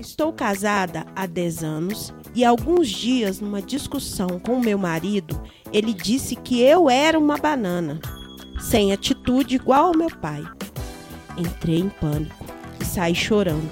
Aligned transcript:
Estou 0.00 0.32
casada 0.32 1.04
há 1.14 1.26
10 1.26 1.64
anos 1.64 2.14
e 2.34 2.44
alguns 2.44 2.88
dias, 2.88 3.40
numa 3.40 3.60
discussão 3.60 4.38
com 4.38 4.60
meu 4.60 4.78
marido, 4.78 5.40
ele 5.72 5.92
disse 5.92 6.36
que 6.36 6.60
eu 6.60 6.88
era 6.88 7.18
uma 7.18 7.36
banana, 7.36 8.00
sem 8.60 8.92
atitude 8.92 9.56
igual 9.56 9.86
ao 9.86 9.96
meu 9.96 10.08
pai. 10.08 10.44
Entrei 11.36 11.78
em 11.78 11.88
pânico 11.88 12.46
e 12.80 12.84
saí 12.84 13.14
chorando, 13.14 13.68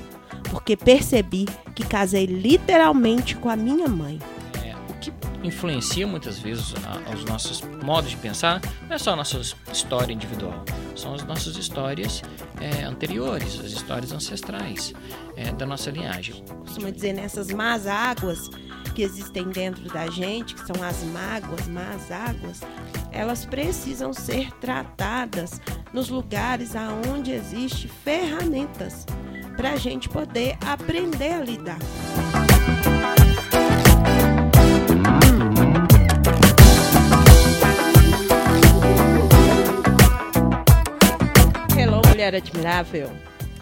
porque 0.51 0.77
percebi 0.77 1.47
que 1.75 1.87
casei 1.87 2.27
literalmente 2.27 3.37
com 3.37 3.49
a 3.49 3.57
minha 3.57 3.87
mãe. 3.87 4.19
Influencia 5.47 6.05
muitas 6.09 6.41
vezes 6.41 6.75
a, 6.85 7.15
os 7.15 7.25
nossos 7.25 7.61
modos 7.85 8.11
de 8.11 8.17
pensar 8.17 8.61
não 8.89 8.97
é 8.97 8.99
só 8.99 9.13
a 9.13 9.17
nossa 9.17 9.41
história 9.73 10.13
individual, 10.13 10.65
são 10.97 11.15
as 11.15 11.25
nossas 11.25 11.57
histórias 11.57 12.21
é, 12.61 12.83
anteriores, 12.83 13.61
as 13.61 13.71
histórias 13.71 14.11
ancestrais 14.11 14.93
é, 15.37 15.53
da 15.53 15.65
nossa 15.65 15.89
linhagem. 15.91 16.45
Costuma 16.61 16.91
dizer 16.91 17.13
nessas 17.13 17.53
más 17.53 17.87
águas 17.87 18.51
que 18.93 19.03
existem 19.03 19.49
dentro 19.51 19.85
da 19.85 20.11
gente, 20.11 20.57
que 20.57 20.67
são 20.67 20.83
as 20.83 21.05
mágoas, 21.05 21.69
más 21.69 22.11
águas, 22.11 22.61
elas 23.13 23.47
precisam 23.47 24.13
ser 24.13 24.51
tratadas 24.55 25.61
nos 25.93 26.09
lugares 26.09 26.75
aonde 26.75 27.31
existe 27.31 27.87
ferramentas 27.87 29.07
para 29.57 29.75
a 29.75 29.77
gente 29.77 30.09
poder 30.09 30.59
aprender 30.67 31.35
a 31.35 31.45
lidar. 31.45 31.79
Mulher 42.27 42.35
admirável. 42.35 43.13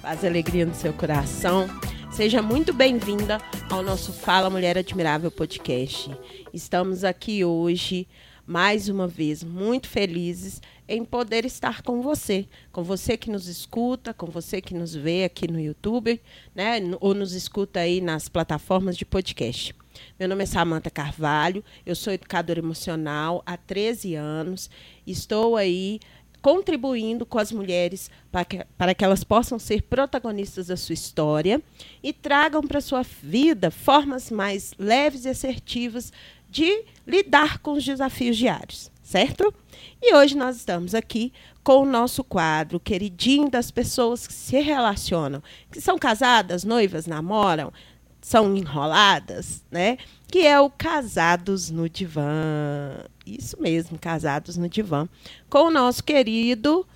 Faz 0.00 0.24
alegria 0.24 0.64
no 0.64 0.74
seu 0.74 0.90
coração. 0.94 1.68
Seja 2.10 2.40
muito 2.40 2.72
bem-vinda 2.72 3.38
ao 3.68 3.82
nosso 3.82 4.10
Fala 4.10 4.48
Mulher 4.48 4.78
Admirável 4.78 5.30
podcast. 5.30 6.10
Estamos 6.50 7.04
aqui 7.04 7.44
hoje, 7.44 8.08
mais 8.46 8.88
uma 8.88 9.06
vez, 9.06 9.44
muito 9.44 9.86
felizes 9.86 10.62
em 10.88 11.04
poder 11.04 11.44
estar 11.44 11.82
com 11.82 12.00
você, 12.00 12.46
com 12.72 12.82
você 12.82 13.18
que 13.18 13.30
nos 13.30 13.48
escuta, 13.48 14.14
com 14.14 14.28
você 14.28 14.62
que 14.62 14.72
nos 14.72 14.94
vê 14.94 15.24
aqui 15.24 15.46
no 15.46 15.60
YouTube, 15.60 16.18
né, 16.54 16.78
ou 17.00 17.12
nos 17.12 17.34
escuta 17.34 17.80
aí 17.80 18.00
nas 18.00 18.30
plataformas 18.30 18.96
de 18.96 19.04
podcast. 19.04 19.74
Meu 20.18 20.26
nome 20.26 20.42
é 20.42 20.46
Samanta 20.46 20.90
Carvalho, 20.90 21.62
eu 21.84 21.94
sou 21.94 22.14
educadora 22.14 22.60
emocional 22.60 23.42
há 23.44 23.58
13 23.58 24.14
anos, 24.14 24.70
estou 25.06 25.54
aí 25.54 26.00
contribuindo 26.44 27.24
com 27.24 27.38
as 27.38 27.50
mulheres 27.50 28.10
para 28.30 28.44
que, 28.44 28.66
para 28.76 28.94
que 28.94 29.02
elas 29.02 29.24
possam 29.24 29.58
ser 29.58 29.80
protagonistas 29.80 30.66
da 30.66 30.76
sua 30.76 30.92
história 30.92 31.58
e 32.02 32.12
tragam 32.12 32.60
para 32.60 32.80
a 32.80 32.82
sua 32.82 33.00
vida 33.00 33.70
formas 33.70 34.30
mais 34.30 34.74
leves 34.78 35.24
e 35.24 35.30
assertivas 35.30 36.12
de 36.50 36.84
lidar 37.06 37.60
com 37.60 37.72
os 37.72 37.82
desafios 37.82 38.36
diários 38.36 38.92
certo? 39.02 39.54
E 40.02 40.14
hoje 40.14 40.36
nós 40.36 40.56
estamos 40.56 40.94
aqui 40.94 41.32
com 41.62 41.82
o 41.82 41.86
nosso 41.86 42.22
quadro 42.22 42.80
queridinho 42.80 43.50
das 43.50 43.70
pessoas 43.70 44.26
que 44.26 44.32
se 44.32 44.58
relacionam, 44.60 45.42
que 45.70 45.80
são 45.80 45.98
casadas, 45.98 46.64
noivas, 46.64 47.06
namoram, 47.06 47.72
são 48.20 48.56
enroladas, 48.56 49.62
né? 49.70 49.98
Que 50.26 50.46
é 50.46 50.58
o 50.58 50.70
Casados 50.70 51.70
no 51.70 51.88
Divã. 51.88 53.04
Isso 53.26 53.60
mesmo, 53.60 53.98
Casados 53.98 54.56
no 54.56 54.68
Divã. 54.68 55.08
Com 55.48 55.68
o 55.68 55.70
nosso 55.70 56.04
querido 56.04 56.86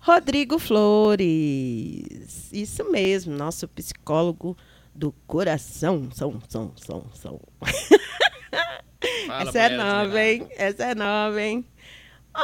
Rodrigo 0.00 0.58
Flores. 0.58 2.52
Isso 2.52 2.90
mesmo, 2.90 3.34
nosso 3.36 3.66
psicólogo 3.68 4.56
do 4.94 5.12
coração. 5.26 6.08
São, 6.12 6.40
são, 6.48 6.72
são, 6.76 7.04
são. 7.14 7.40
Fala, 9.26 9.48
Essa 9.48 9.58
é 9.58 9.76
nova, 9.76 10.22
hein? 10.22 10.48
Essa 10.56 10.84
é 10.84 10.94
nova, 10.94 11.40
hein? 11.42 11.64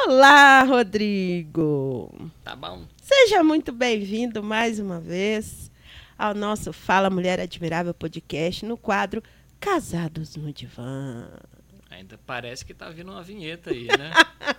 Olá, 0.06 0.62
Rodrigo. 0.62 2.30
Tá 2.42 2.56
bom. 2.56 2.82
Seja 3.00 3.42
muito 3.42 3.72
bem-vindo 3.72 4.42
mais 4.42 4.78
uma 4.78 5.00
vez 5.00 5.70
ao 6.18 6.34
nosso 6.34 6.72
Fala 6.72 7.10
Mulher 7.10 7.40
Admirável 7.40 7.92
podcast 7.92 8.64
no 8.64 8.76
quadro 8.76 9.22
Casados 9.60 10.36
no 10.36 10.52
Divã. 10.52 11.28
Ainda 11.92 12.18
parece 12.26 12.64
que 12.64 12.72
tá 12.72 12.88
vindo 12.88 13.12
uma 13.12 13.22
vinheta 13.22 13.70
aí, 13.70 13.86
né? 13.86 14.10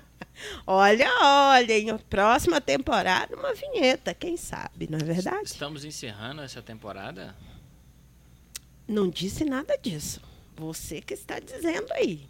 olha, 0.67 1.09
olha, 1.21 1.77
em 1.77 1.97
próxima 1.97 2.61
temporada 2.61 3.35
uma 3.35 3.53
vinheta, 3.53 4.13
quem 4.13 4.37
sabe, 4.37 4.87
não 4.89 4.99
é 4.99 5.03
verdade? 5.03 5.47
Estamos 5.47 5.83
encerrando 5.83 6.41
essa 6.41 6.61
temporada? 6.61 7.35
Não 8.87 9.09
disse 9.09 9.43
nada 9.43 9.75
disso. 9.77 10.21
Você 10.55 11.01
que 11.01 11.15
está 11.15 11.39
dizendo 11.39 11.91
aí. 11.93 12.29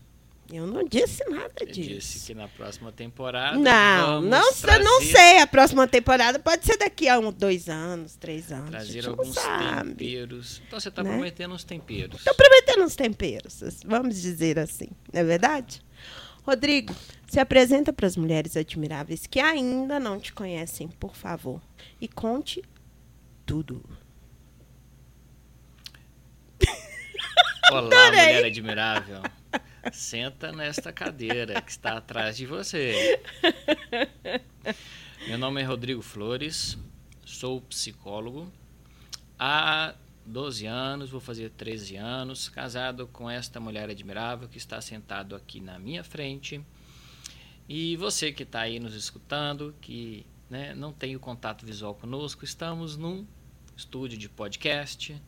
Eu 0.51 0.67
não 0.67 0.83
disse 0.83 1.23
nada 1.29 1.65
disso. 1.65 1.89
disse 1.89 2.27
que 2.27 2.33
na 2.33 2.47
próxima 2.47 2.91
temporada. 2.91 3.57
Não, 3.57 4.21
não, 4.21 4.53
trazer... 4.53 4.83
não 4.83 5.01
sei. 5.01 5.39
A 5.39 5.47
próxima 5.47 5.87
temporada 5.87 6.37
pode 6.37 6.65
ser 6.65 6.77
daqui 6.77 7.07
a 7.07 7.17
um, 7.17 7.31
dois 7.31 7.69
anos, 7.69 8.15
três 8.15 8.51
anos. 8.51 8.69
Trazer 8.69 9.07
alguns 9.07 9.35
temperos. 9.35 10.61
Então 10.67 10.79
você 10.79 10.89
está 10.89 11.01
né? 11.01 11.11
prometendo 11.11 11.53
uns 11.53 11.63
temperos. 11.63 12.17
Estou 12.19 12.35
prometendo 12.35 12.83
uns 12.83 12.95
temperos, 12.95 13.61
vamos 13.85 14.21
dizer 14.21 14.59
assim. 14.59 14.89
Não 15.11 15.21
é 15.21 15.23
verdade? 15.23 15.81
Rodrigo, 16.45 16.93
se 17.25 17.39
apresenta 17.39 17.93
para 17.93 18.05
as 18.05 18.17
mulheres 18.17 18.57
admiráveis 18.57 19.25
que 19.25 19.39
ainda 19.39 19.99
não 19.99 20.19
te 20.19 20.33
conhecem, 20.33 20.89
por 20.89 21.15
favor. 21.15 21.61
E 22.01 22.07
conte 22.07 22.61
tudo. 23.45 23.81
Olá, 27.71 28.07
Adorei. 28.07 28.25
mulher 28.25 28.45
admirável. 28.45 29.21
Senta 29.91 30.51
nesta 30.51 30.91
cadeira 30.91 31.61
que 31.61 31.71
está 31.71 31.97
atrás 31.97 32.37
de 32.37 32.45
você. 32.45 33.21
Meu 35.27 35.37
nome 35.37 35.61
é 35.61 35.63
Rodrigo 35.63 36.01
Flores, 36.01 36.77
sou 37.25 37.61
psicólogo. 37.61 38.51
Há 39.37 39.95
12 40.25 40.65
anos, 40.65 41.09
vou 41.09 41.19
fazer 41.19 41.49
13 41.51 41.97
anos, 41.97 42.49
casado 42.49 43.07
com 43.07 43.29
esta 43.29 43.59
mulher 43.59 43.89
admirável 43.89 44.47
que 44.47 44.57
está 44.57 44.79
sentado 44.79 45.35
aqui 45.35 45.59
na 45.59 45.77
minha 45.77 46.03
frente. 46.03 46.63
E 47.67 47.97
você 47.97 48.31
que 48.31 48.43
está 48.43 48.61
aí 48.61 48.79
nos 48.79 48.95
escutando, 48.95 49.75
que 49.81 50.25
né, 50.49 50.73
não 50.73 50.93
tem 50.93 51.15
o 51.15 51.19
contato 51.19 51.65
visual 51.65 51.95
conosco, 51.95 52.45
estamos 52.45 52.95
num 52.95 53.25
estúdio 53.75 54.17
de 54.17 54.29
podcast 54.29 55.21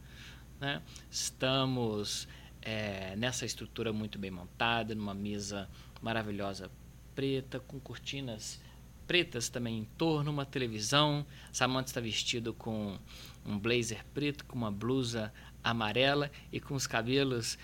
né? 0.59 0.81
Estamos 1.09 2.27
é, 2.65 3.15
nessa 3.15 3.45
estrutura 3.45 3.93
muito 3.93 4.17
bem 4.17 4.31
montada, 4.31 4.95
numa 4.95 5.13
mesa 5.13 5.69
maravilhosa 6.01 6.69
preta, 7.13 7.59
com 7.59 7.79
cortinas 7.79 8.59
pretas 9.07 9.47
também 9.47 9.77
em 9.77 9.85
torno, 9.97 10.31
uma 10.31 10.45
televisão. 10.45 11.25
Samantha 11.53 11.91
está 11.91 12.01
vestido 12.01 12.53
com 12.53 12.97
um 13.45 13.57
blazer 13.59 14.03
preto, 14.13 14.43
com 14.45 14.57
uma 14.57 14.71
blusa 14.71 15.31
amarela 15.63 16.31
e 16.51 16.59
com 16.59 16.73
os 16.73 16.87
cabelos 16.87 17.57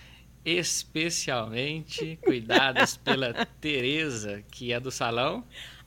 especialmente 0.46 2.18
cuidados 2.24 2.96
pela 2.98 3.46
Tereza, 3.60 4.44
que 4.52 4.72
é 4.72 4.80
do 4.80 4.92
salão 4.92 5.44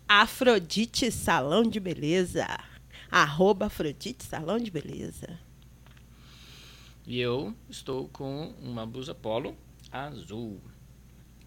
Afrodite 0.07 1.11
Salão 1.11 1.63
de 1.63 1.81
Beleza. 1.81 2.47
Arroba 3.11 3.67
Afrodite 3.67 4.25
Salão 4.25 4.59
de 4.59 4.71
Beleza. 4.71 5.39
E 7.07 7.21
eu 7.21 7.55
estou 7.69 8.09
com 8.09 8.55
uma 8.63 8.87
blusa 8.87 9.15
polo 9.15 9.57
azul, 9.93 10.61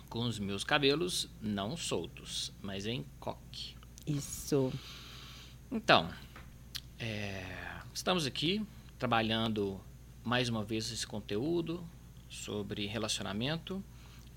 com 0.08 0.20
os 0.20 0.38
meus 0.38 0.64
cabelos 0.64 1.30
não 1.42 1.76
soltos, 1.76 2.54
mas 2.62 2.86
em 2.86 3.04
coque. 3.20 3.76
Isso. 4.06 4.72
Então, 5.72 6.10
é, 7.00 7.44
estamos 7.92 8.28
aqui 8.28 8.66
trabalhando 9.00 9.82
mais 10.24 10.48
uma 10.48 10.64
vez 10.64 10.92
esse 10.92 11.08
conteúdo 11.08 11.84
sobre 12.30 12.86
relacionamento 12.86 13.84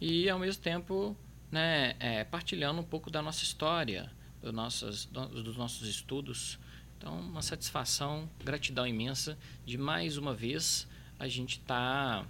e 0.00 0.28
ao 0.28 0.38
mesmo 0.38 0.62
tempo 0.62 1.14
né, 1.52 1.96
é, 2.00 2.24
partilhando 2.24 2.80
um 2.80 2.84
pouco 2.84 3.10
da 3.10 3.20
nossa 3.20 3.44
história, 3.44 4.10
do 4.40 4.52
nossas, 4.52 5.04
dos 5.04 5.56
nossos 5.56 5.86
estudos. 5.86 6.58
Então, 6.96 7.18
uma 7.20 7.42
satisfação, 7.42 8.28
gratidão 8.42 8.86
imensa 8.86 9.38
de 9.66 9.76
mais 9.76 10.16
uma 10.16 10.34
vez 10.34 10.88
a 11.20 11.28
gente 11.28 11.58
está 11.58 12.24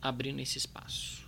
abrindo 0.00 0.40
esse 0.40 0.56
espaço. 0.56 1.20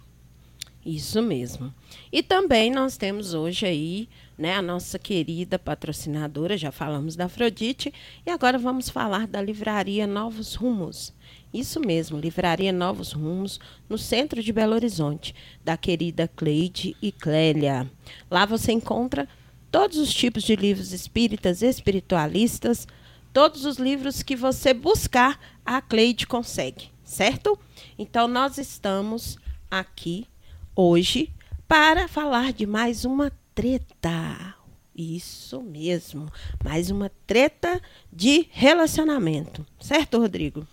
Isso 0.85 1.23
mesmo. 1.23 1.73
E 2.11 2.23
também 2.23 2.71
nós 2.71 2.97
temos 2.97 3.35
hoje 3.35 3.67
aí 3.67 4.09
né, 4.39 4.57
a 4.57 4.63
nossa 4.63 4.99
querida 4.99 5.59
patrocinadora, 5.59 6.57
já 6.57 6.73
falamos 6.73 7.15
da 7.15 7.27
Afrodite, 7.27 7.93
e 8.27 8.31
agora 8.31 8.59
vamos 8.59 8.89
falar 8.89 9.27
da 9.27 9.41
livraria 9.41 10.07
Novos 10.07 10.55
Rumos. 10.55 11.13
Isso 11.53 11.79
mesmo, 11.79 12.19
Livraria 12.19 12.73
Novos 12.73 13.13
Rumos, 13.13 13.61
no 13.87 13.99
centro 13.99 14.43
de 14.43 14.51
Belo 14.51 14.75
Horizonte, 14.75 15.35
da 15.63 15.77
querida 15.77 16.27
Cleide 16.27 16.97
e 17.03 17.13
Clélia. 17.13 17.89
Lá 18.31 18.47
você 18.47 18.73
encontra 18.73 19.29
todos 19.71 19.99
os 19.99 20.13
tipos 20.13 20.43
de 20.43 20.57
livros 20.57 20.93
espíritas, 20.93 21.61
espiritualistas, 21.61 22.89
todos 23.33 23.65
os 23.65 23.77
livros 23.77 24.23
que 24.23 24.35
você 24.35 24.75
buscar 24.75 25.39
a 25.65 25.81
Cleide 25.81 26.27
consegue, 26.27 26.91
certo? 27.05 27.59
Então, 27.99 28.27
nós 28.27 28.59
estamos 28.59 29.39
aqui 29.71 30.27
hoje 30.75 31.31
para 31.69 32.09
falar 32.09 32.53
de 32.53 32.67
mais 32.67 33.05
uma 33.05 33.33
treta. 33.55 34.55
Isso 34.95 35.63
mesmo, 35.63 36.31
mais 36.63 36.91
uma 36.91 37.11
treta 37.27 37.81
de 38.13 38.47
relacionamento, 38.51 39.67
certo, 39.81 40.19
Rodrigo? 40.19 40.67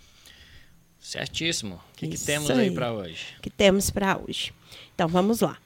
Certíssimo. 0.98 1.76
O 1.76 1.96
que, 1.96 2.08
que 2.08 2.18
temos 2.18 2.50
aí, 2.50 2.68
aí 2.68 2.70
para 2.70 2.92
hoje? 2.92 3.36
que 3.40 3.48
temos 3.48 3.88
para 3.88 4.18
hoje? 4.18 4.52
Então, 4.94 5.08
vamos 5.08 5.40
lá. 5.40 5.56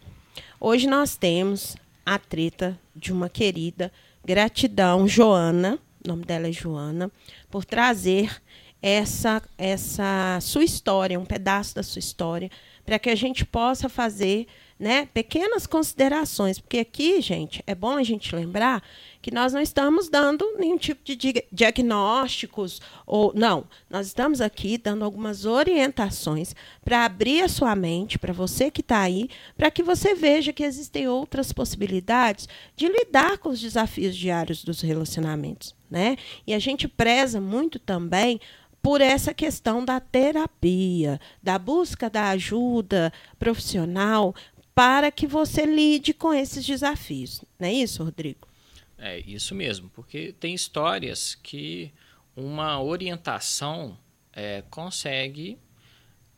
Hoje 0.61 0.87
nós 0.87 1.17
temos 1.17 1.77
a 2.07 2.19
treta 2.19 2.79
de 2.95 3.13
uma 3.13 3.29
querida 3.29 3.93
gratidão, 4.25 5.09
Joana, 5.09 5.79
o 6.05 6.09
nome 6.09 6.25
dela 6.25 6.49
é 6.49 6.53
Joana, 6.53 7.11
por 7.51 7.65
trazer 7.65 8.41
essa, 8.87 9.43
essa 9.57 10.39
sua 10.43 10.63
história, 10.63 11.19
um 11.19 11.25
pedaço 11.25 11.75
da 11.75 11.83
sua 11.83 12.01
história, 12.01 12.51
para 12.85 12.99
que 12.99 13.09
a 13.09 13.15
gente 13.15 13.43
possa 13.43 13.89
fazer 13.89 14.47
né, 14.79 15.07
pequenas 15.15 15.67
considerações, 15.67 16.59
porque 16.59 16.79
aqui, 16.79 17.19
gente, 17.23 17.63
é 17.67 17.75
bom 17.75 17.97
a 17.97 18.03
gente 18.03 18.37
lembrar 18.37 18.83
que 19.23 19.33
nós 19.33 19.55
não 19.55 19.61
estamos 19.63 20.11
dando 20.11 20.45
nenhum 20.59 20.77
tipo 20.77 21.01
de 21.03 21.17
diagnósticos 21.51 22.83
ou 23.07 23.33
não, 23.35 23.65
nós 23.89 24.09
estamos 24.09 24.43
aqui 24.43 24.77
dando 24.77 25.03
algumas 25.03 25.47
orientações 25.47 26.55
para 26.85 27.07
abrir 27.07 27.41
a 27.43 27.49
sua 27.49 27.75
mente 27.75 28.19
para 28.19 28.35
você 28.35 28.71
que 28.71 28.83
está 28.83 29.01
aí, 29.01 29.31
para 29.57 29.71
que 29.71 29.83
você 29.83 30.15
veja 30.15 30.53
que 30.53 30.65
existem 30.65 31.09
outras 31.09 31.53
possibilidades 31.53 32.47
de 32.77 32.87
lidar 32.87 33.39
com 33.39 33.49
os 33.49 33.61
desafios 33.61 34.15
diários 34.15 34.63
dos 34.63 34.83
relacionamentos, 34.83 35.75
né? 35.91 36.19
E 36.47 36.53
a 36.53 36.59
gente 36.59 36.87
preza 36.87 37.41
muito 37.41 37.79
também 37.79 38.39
por 38.85 39.01
essa 39.01 39.33
questão 39.33 39.83
da 39.83 39.99
terapia, 39.99 41.19
da 41.43 41.59
busca 41.59 42.11
da 42.11 42.29
ajuda 42.29 43.11
profissional 43.39 44.35
para 44.75 45.11
que 45.11 45.27
você 45.27 45.65
lide 45.65 46.13
com 46.13 46.35
esses 46.35 46.67
desafios. 46.67 47.43
Não 47.59 47.67
é 47.67 47.73
isso, 47.73 48.05
Rodrigo? 48.05 48.47
É 48.99 49.19
isso 49.21 49.55
mesmo, 49.55 49.89
porque 49.89 50.35
tem 50.39 50.55
histórias 50.55 51.35
que 51.35 51.95
uma 52.37 52.79
orientação 52.79 53.99
é, 54.31 54.63
consegue 54.69 55.59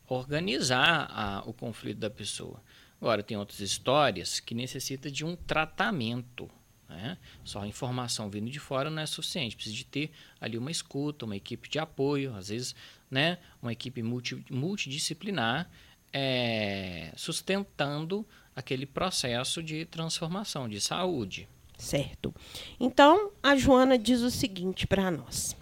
organizar 0.07 1.11
a, 1.11 1.43
o 1.45 1.51
conflito 1.51 1.97
da 1.97 2.09
pessoa. 2.09 2.63
Agora, 3.01 3.21
tem 3.21 3.35
outras 3.35 3.59
histórias 3.59 4.39
que 4.39 4.55
necessitam 4.55 5.11
de 5.11 5.25
um 5.25 5.35
tratamento. 5.35 6.49
Né? 6.89 7.17
Só 7.43 7.61
a 7.61 7.67
informação 7.67 8.29
vindo 8.29 8.49
de 8.49 8.59
fora 8.59 8.89
não 8.89 9.01
é 9.01 9.05
suficiente. 9.05 9.55
Precisa 9.55 9.75
de 9.75 9.85
ter 9.85 10.11
ali 10.39 10.57
uma 10.57 10.71
escuta, 10.71 11.25
uma 11.25 11.35
equipe 11.35 11.69
de 11.69 11.79
apoio, 11.79 12.33
às 12.35 12.49
vezes 12.49 12.75
né, 13.09 13.37
uma 13.61 13.71
equipe 13.71 14.01
multi, 14.01 14.43
multidisciplinar 14.49 15.69
é, 16.13 17.11
sustentando 17.15 18.25
aquele 18.55 18.85
processo 18.85 19.61
de 19.61 19.85
transformação, 19.85 20.67
de 20.67 20.81
saúde. 20.81 21.47
Certo. 21.77 22.33
Então, 22.79 23.31
a 23.43 23.55
Joana 23.55 23.97
diz 23.97 24.21
o 24.21 24.31
seguinte 24.31 24.87
para 24.87 25.11
nós. 25.11 25.55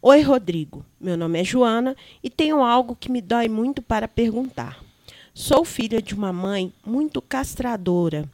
Oi, 0.00 0.22
Rodrigo. 0.22 0.84
Meu 1.00 1.16
nome 1.16 1.40
é 1.40 1.44
Joana 1.44 1.96
e 2.22 2.30
tenho 2.30 2.62
algo 2.62 2.96
que 2.96 3.10
me 3.10 3.20
dói 3.20 3.48
muito 3.48 3.82
para 3.82 4.08
perguntar. 4.08 4.82
Sou 5.34 5.64
filha 5.64 6.00
de 6.00 6.14
uma 6.14 6.32
mãe 6.32 6.72
muito 6.84 7.20
castradora 7.20 8.26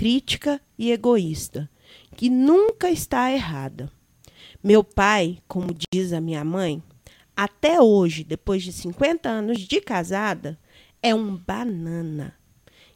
crítica 0.00 0.58
e 0.78 0.92
egoísta, 0.92 1.68
que 2.16 2.30
nunca 2.30 2.90
está 2.90 3.30
errada. 3.30 3.92
Meu 4.64 4.82
pai, 4.82 5.40
como 5.46 5.76
diz 5.92 6.14
a 6.14 6.22
minha 6.22 6.42
mãe, 6.42 6.82
até 7.36 7.82
hoje, 7.82 8.24
depois 8.24 8.62
de 8.62 8.72
50 8.72 9.28
anos 9.28 9.58
de 9.58 9.78
casada, 9.78 10.58
é 11.02 11.14
um 11.14 11.36
banana 11.36 12.34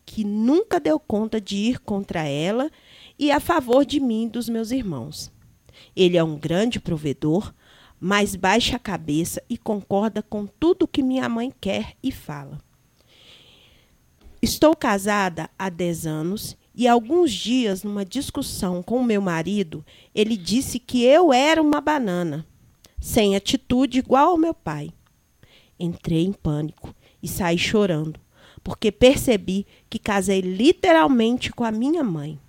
que 0.06 0.24
nunca 0.24 0.80
deu 0.80 0.98
conta 0.98 1.38
de 1.38 1.56
ir 1.56 1.78
contra 1.80 2.22
ela 2.26 2.70
e 3.18 3.30
a 3.30 3.38
favor 3.38 3.84
de 3.84 4.00
mim 4.00 4.24
e 4.24 4.30
dos 4.30 4.48
meus 4.48 4.70
irmãos. 4.70 5.30
Ele 5.94 6.16
é 6.16 6.24
um 6.24 6.38
grande 6.38 6.80
provedor, 6.80 7.52
mas 8.00 8.34
baixa 8.34 8.76
a 8.76 8.78
cabeça 8.78 9.42
e 9.46 9.58
concorda 9.58 10.22
com 10.22 10.46
tudo 10.46 10.88
que 10.88 11.02
minha 11.02 11.28
mãe 11.28 11.52
quer 11.60 11.96
e 12.02 12.10
fala. 12.10 12.58
Estou 14.40 14.74
casada 14.74 15.50
há 15.58 15.68
10 15.68 16.06
anos 16.06 16.56
e 16.74 16.88
alguns 16.88 17.32
dias, 17.32 17.84
numa 17.84 18.04
discussão 18.04 18.82
com 18.82 19.02
meu 19.04 19.22
marido, 19.22 19.84
ele 20.12 20.36
disse 20.36 20.80
que 20.80 21.04
eu 21.04 21.32
era 21.32 21.62
uma 21.62 21.80
banana, 21.80 22.44
sem 23.00 23.36
atitude 23.36 24.00
igual 24.00 24.30
ao 24.30 24.38
meu 24.38 24.52
pai. 24.52 24.90
Entrei 25.78 26.24
em 26.24 26.32
pânico 26.32 26.92
e 27.22 27.28
saí 27.28 27.56
chorando, 27.56 28.18
porque 28.62 28.90
percebi 28.90 29.66
que 29.88 30.00
casei 30.00 30.40
literalmente 30.40 31.52
com 31.52 31.62
a 31.62 31.70
minha 31.70 32.02
mãe. 32.02 32.40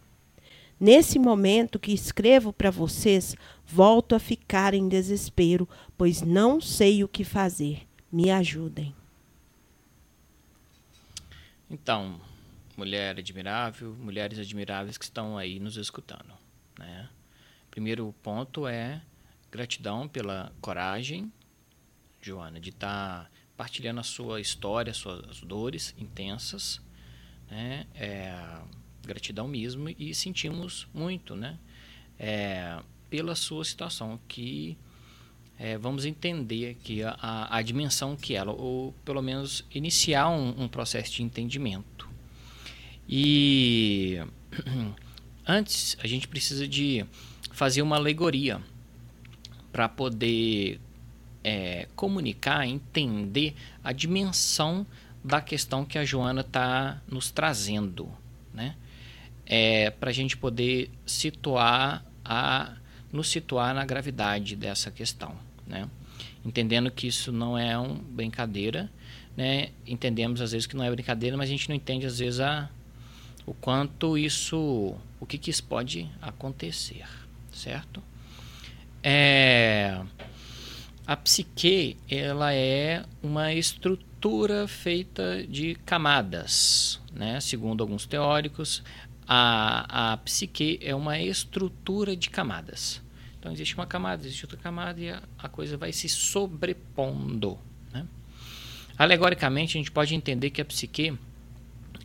Nesse 0.80 1.20
momento 1.20 1.80
que 1.80 1.94
escrevo 1.94 2.52
para 2.52 2.72
vocês, 2.72 3.36
volto 3.66 4.16
a 4.16 4.20
ficar 4.20 4.74
em 4.74 4.88
desespero, 4.88 5.70
pois 5.96 6.22
não 6.22 6.60
sei 6.60 7.04
o 7.04 7.08
que 7.08 7.24
fazer. 7.24 7.84
Me 8.12 8.32
ajudem. 8.32 8.94
Então, 11.70 12.20
mulher 12.76 13.18
admirável, 13.18 13.96
mulheres 13.96 14.40
admiráveis 14.40 14.98
que 14.98 15.06
estão 15.06 15.38
aí 15.38 15.60
nos 15.60 15.78
escutando. 15.78 16.34
Né? 16.78 17.10
Primeiro 17.72 18.14
ponto 18.22 18.68
é 18.68 19.02
gratidão 19.52 20.08
pela 20.08 20.52
coragem, 20.62 21.32
Joana, 22.22 22.60
de 22.60 22.70
estar 22.70 23.26
tá 23.26 23.30
partilhando 23.56 24.00
a 24.00 24.04
sua 24.04 24.42
história, 24.42 24.94
suas 24.94 25.42
dores 25.42 25.96
intensas, 25.98 26.82
né? 27.50 27.86
É, 27.96 28.36
gratidão 29.04 29.48
mesmo 29.48 29.88
e 29.90 30.14
sentimos 30.14 30.88
muito, 30.94 31.36
né? 31.36 31.58
É, 32.18 32.80
pela 33.10 33.36
sua 33.36 33.64
situação 33.64 34.20
que 34.28 34.78
é, 35.58 35.78
vamos 35.78 36.06
entender 36.06 36.72
aqui 36.72 37.04
a, 37.04 37.12
a, 37.22 37.58
a, 37.58 37.62
dimensão 37.62 38.16
que 38.16 38.36
ela, 38.36 38.52
ou 38.52 38.94
pelo 39.06 39.22
menos 39.22 39.66
iniciar 39.74 40.30
um, 40.30 40.64
um 40.64 40.68
processo 40.68 41.14
de 41.14 41.24
entendimento. 41.24 42.05
E 43.08 44.20
antes 45.46 45.98
a 46.02 46.08
gente 46.08 46.28
precisa 46.28 46.68
de 46.68 47.06
fazer 47.52 47.82
uma 47.82 47.96
alegoria 47.96 48.62
para 49.72 49.88
poder 49.88 50.80
é, 51.44 51.88
comunicar, 51.96 52.66
entender 52.66 53.56
a 53.84 53.92
dimensão 53.92 54.86
da 55.24 55.42
questão 55.42 55.86
que 55.86 55.98
a 55.98 56.06
Joana 56.06 56.42
está 56.42 57.02
nos 57.08 57.32
trazendo, 57.32 58.10
né? 58.54 58.76
É, 59.46 59.92
para 59.92 60.10
a 60.10 60.14
gente 60.14 60.36
poder 60.36 60.90
situar 61.06 62.04
a 62.24 62.74
nos 63.12 63.30
situar 63.30 63.74
na 63.74 63.86
gravidade 63.86 64.56
dessa 64.56 64.92
questão, 64.92 65.36
né? 65.68 65.88
Entendendo 66.44 66.92
que 66.92 67.08
isso 67.08 67.32
não 67.32 67.58
é 67.58 67.78
uma 67.78 67.96
brincadeira, 67.96 68.90
né? 69.38 69.70
Entendemos 69.86 70.42
às 70.42 70.52
vezes 70.52 70.68
que 70.68 70.76
não 70.76 70.84
é 70.84 70.92
brincadeira, 70.92 71.38
mas 71.38 71.48
a 71.48 71.52
gente 71.52 71.70
não 71.70 71.76
entende 71.76 72.06
às 72.06 72.20
vezes 72.20 72.40
a 72.40 72.70
o 73.46 73.54
quanto 73.54 74.18
isso, 74.18 74.96
o 75.20 75.26
que, 75.26 75.38
que 75.38 75.50
isso 75.50 75.64
pode 75.64 76.10
acontecer, 76.22 77.06
certo? 77.52 78.02
É, 79.04 80.02
a 81.06 81.16
psique 81.16 81.98
ela 82.10 82.54
é 82.54 83.04
uma 83.22 83.54
estrutura 83.54 84.68
feita 84.68 85.46
de 85.46 85.76
camadas, 85.86 87.00
né? 87.14 87.40
Segundo 87.40 87.82
alguns 87.82 88.08
teóricos, 88.08 88.82
a, 89.28 90.14
a 90.14 90.18
psique 90.18 90.80
é 90.82 90.96
uma 90.96 91.20
estrutura 91.20 92.16
de 92.16 92.30
camadas. 92.30 93.02
Então 93.40 93.52
existe 93.52 93.76
uma 93.76 93.86
camada, 93.86 94.26
existe 94.26 94.44
outra 94.46 94.58
camada 94.58 95.00
e 95.00 95.12
a, 95.12 95.22
a 95.38 95.48
coisa 95.48 95.78
vai 95.78 95.92
se 95.92 96.10
sobrepondo. 96.10 97.60
Né? 97.94 98.08
Alegoricamente, 98.98 99.78
a 99.78 99.80
gente 99.80 99.92
pode 99.92 100.16
entender 100.16 100.50
que 100.50 100.62
a 100.62 100.66
psique 100.66 101.16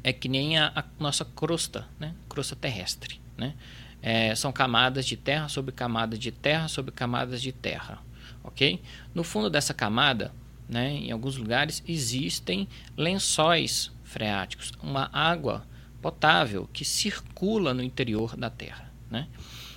é 0.03 0.13
que 0.13 0.29
nem 0.29 0.59
a, 0.59 0.73
a 0.75 0.85
nossa 0.99 1.25
crosta, 1.25 1.87
né? 1.99 2.15
crosta 2.29 2.57
terrestre. 2.57 3.21
Né? 3.37 3.55
É, 4.03 4.35
são 4.35 4.53
camadas 4.53 5.07
de 5.07 5.17
terra 5.17 5.49
sobre 5.49 5.73
camadas 5.73 6.19
de 6.19 6.31
terra 6.31 6.69
sobre 6.69 6.93
camadas 6.93 7.43
de 7.43 7.53
terra. 7.53 8.03
ok? 8.43 8.81
No 9.15 9.25
fundo 9.25 9.51
dessa 9.51 9.75
camada, 9.75 10.33
né, 10.69 10.93
em 10.93 11.11
alguns 11.11 11.37
lugares, 11.37 11.83
existem 11.87 12.69
lençóis 12.97 13.91
freáticos, 14.05 14.73
uma 14.83 15.11
água 15.13 15.67
potável 16.01 16.69
que 16.73 16.85
circula 16.85 17.75
no 17.75 17.83
interior 17.83 18.37
da 18.37 18.49
Terra. 18.49 18.91
Né? 19.11 19.27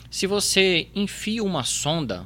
Se 0.09 0.27
você 0.27 0.87
enfia 0.95 1.43
uma 1.43 1.63
sonda 1.63 2.25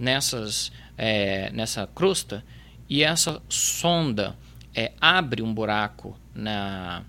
nessas, 0.00 0.70
é, 0.96 1.50
nessa 1.52 1.86
crosta 1.86 2.44
e 2.88 3.02
essa 3.02 3.42
sonda 3.48 4.36
é, 4.74 4.92
abre 5.00 5.42
um 5.42 5.52
buraco 5.52 6.16
na 6.34 7.02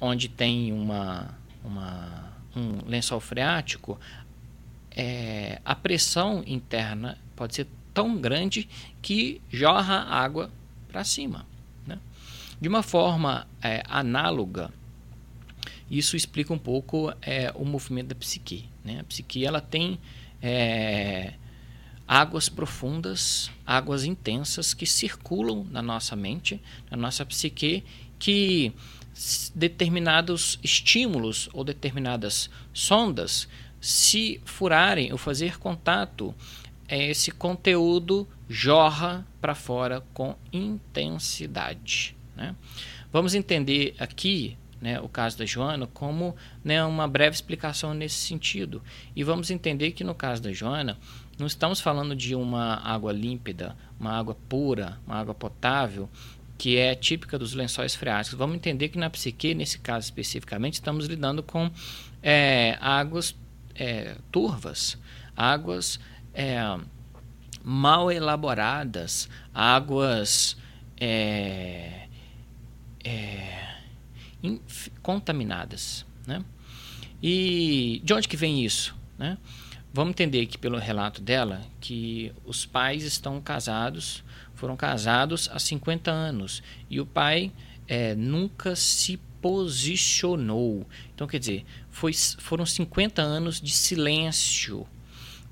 onde 0.00 0.28
tem 0.28 0.72
uma, 0.72 1.28
uma 1.62 2.30
um 2.56 2.88
lençol 2.88 3.20
freático, 3.20 3.98
é, 4.90 5.60
a 5.64 5.74
pressão 5.74 6.42
interna 6.46 7.18
pode 7.36 7.54
ser 7.54 7.66
tão 7.94 8.18
grande 8.18 8.68
que 9.00 9.40
jorra 9.50 10.02
água 10.02 10.50
para 10.88 11.04
cima. 11.04 11.46
Né? 11.86 11.98
De 12.60 12.68
uma 12.68 12.82
forma 12.82 13.46
é, 13.62 13.82
análoga, 13.88 14.72
isso 15.90 16.16
explica 16.16 16.52
um 16.52 16.58
pouco 16.58 17.12
é, 17.22 17.52
o 17.54 17.64
movimento 17.64 18.08
da 18.08 18.14
psique. 18.14 18.68
Né? 18.84 19.00
A 19.00 19.04
psique 19.04 19.44
ela 19.44 19.60
tem 19.60 19.98
é, 20.42 21.34
águas 22.10 22.48
profundas, 22.48 23.52
águas 23.64 24.04
intensas 24.04 24.74
que 24.74 24.84
circulam 24.84 25.64
na 25.70 25.80
nossa 25.80 26.16
mente, 26.16 26.60
na 26.90 26.96
nossa 26.96 27.24
psique, 27.24 27.84
que 28.18 28.72
determinados 29.54 30.58
estímulos 30.60 31.48
ou 31.52 31.62
determinadas 31.62 32.50
sondas 32.74 33.46
se 33.80 34.40
furarem 34.44 35.12
ou 35.12 35.18
fazer 35.18 35.56
contato, 35.60 36.34
esse 36.88 37.30
conteúdo 37.30 38.26
jorra 38.48 39.24
para 39.40 39.54
fora 39.54 40.02
com 40.12 40.34
intensidade. 40.52 42.16
Né? 42.34 42.56
Vamos 43.12 43.36
entender 43.36 43.94
aqui 44.00 44.58
né, 44.80 44.98
o 45.00 45.08
caso 45.08 45.38
da 45.38 45.44
Joana 45.44 45.86
como 45.86 46.34
né, 46.64 46.82
uma 46.84 47.06
breve 47.06 47.36
explicação 47.36 47.92
nesse 47.94 48.16
sentido. 48.16 48.82
E 49.14 49.22
vamos 49.22 49.50
entender 49.50 49.92
que 49.92 50.02
no 50.02 50.14
caso 50.14 50.42
da 50.42 50.52
Joana, 50.52 50.98
não 51.40 51.46
estamos 51.46 51.80
falando 51.80 52.14
de 52.14 52.34
uma 52.34 52.74
água 52.76 53.12
límpida, 53.12 53.74
uma 53.98 54.12
água 54.12 54.36
pura, 54.48 54.98
uma 55.06 55.16
água 55.16 55.34
potável, 55.34 56.08
que 56.58 56.76
é 56.76 56.94
típica 56.94 57.38
dos 57.38 57.54
lençóis 57.54 57.94
freáticos. 57.94 58.38
Vamos 58.38 58.56
entender 58.56 58.90
que 58.90 58.98
na 58.98 59.08
psique, 59.08 59.54
nesse 59.54 59.78
caso 59.78 60.04
especificamente, 60.04 60.74
estamos 60.74 61.06
lidando 61.06 61.42
com 61.42 61.70
é, 62.22 62.76
águas 62.78 63.34
é, 63.74 64.16
turvas, 64.30 64.98
águas 65.34 65.98
é, 66.34 66.60
mal 67.64 68.12
elaboradas, 68.12 69.26
águas 69.54 70.58
é, 71.00 72.06
é, 73.02 73.76
contaminadas. 75.02 76.04
Né? 76.26 76.44
E 77.22 78.02
de 78.04 78.12
onde 78.12 78.28
que 78.28 78.36
vem 78.36 78.62
isso? 78.62 78.94
Né? 79.18 79.38
Vamos 79.92 80.12
entender 80.12 80.42
aqui 80.42 80.56
pelo 80.56 80.78
relato 80.78 81.20
dela 81.20 81.62
que 81.80 82.32
os 82.44 82.64
pais 82.64 83.02
estão 83.02 83.40
casados, 83.40 84.22
foram 84.54 84.76
casados 84.76 85.48
há 85.52 85.58
50 85.58 86.12
anos 86.12 86.62
e 86.88 87.00
o 87.00 87.06
pai 87.06 87.50
é, 87.88 88.14
nunca 88.14 88.76
se 88.76 89.16
posicionou. 89.42 90.86
Então, 91.12 91.26
quer 91.26 91.40
dizer, 91.40 91.64
foi, 91.90 92.12
foram 92.12 92.64
50 92.64 93.20
anos 93.20 93.60
de 93.60 93.72
silêncio. 93.72 94.86